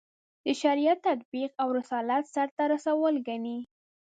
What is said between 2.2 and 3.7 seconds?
سرته رسول ګڼي.